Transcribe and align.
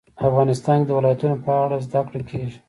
افغانستان 0.29 0.77
کې 0.81 0.87
د 0.87 0.91
ولایتونو 0.97 1.35
په 1.45 1.51
اړه 1.63 1.77
زده 1.85 2.01
کړه 2.07 2.21
کېږي. 2.29 2.57